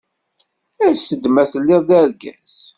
As-d 0.87 1.23
ma 1.29 1.43
telliḍ 1.51 1.81
d 1.89 1.91
argaz. 1.99 2.55